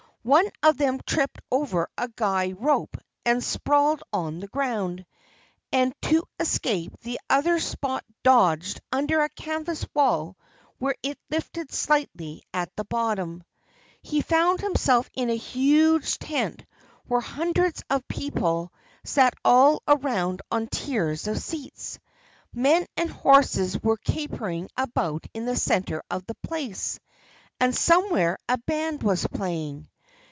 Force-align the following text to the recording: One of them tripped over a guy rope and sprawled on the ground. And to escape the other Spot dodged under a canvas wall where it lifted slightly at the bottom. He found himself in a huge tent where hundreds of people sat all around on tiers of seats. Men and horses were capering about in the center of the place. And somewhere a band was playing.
One 0.23 0.51
of 0.61 0.77
them 0.77 0.99
tripped 1.03 1.39
over 1.49 1.89
a 1.97 2.07
guy 2.07 2.51
rope 2.51 2.95
and 3.25 3.43
sprawled 3.43 4.03
on 4.13 4.37
the 4.37 4.47
ground. 4.47 5.07
And 5.73 5.95
to 6.03 6.23
escape 6.39 6.93
the 7.01 7.19
other 7.27 7.59
Spot 7.59 8.05
dodged 8.21 8.81
under 8.91 9.21
a 9.21 9.29
canvas 9.29 9.83
wall 9.95 10.37
where 10.77 10.93
it 11.01 11.17
lifted 11.31 11.73
slightly 11.73 12.43
at 12.53 12.69
the 12.75 12.83
bottom. 12.83 13.43
He 14.03 14.21
found 14.21 14.61
himself 14.61 15.09
in 15.15 15.31
a 15.31 15.35
huge 15.35 16.19
tent 16.19 16.65
where 17.07 17.21
hundreds 17.21 17.81
of 17.89 18.07
people 18.07 18.71
sat 19.03 19.33
all 19.43 19.81
around 19.87 20.43
on 20.51 20.67
tiers 20.67 21.25
of 21.27 21.39
seats. 21.39 21.97
Men 22.53 22.85
and 22.95 23.09
horses 23.09 23.81
were 23.81 23.97
capering 23.97 24.69
about 24.77 25.25
in 25.33 25.45
the 25.47 25.55
center 25.55 26.03
of 26.11 26.23
the 26.27 26.35
place. 26.43 26.99
And 27.59 27.75
somewhere 27.75 28.37
a 28.47 28.59
band 28.59 29.01
was 29.01 29.25
playing. 29.25 29.87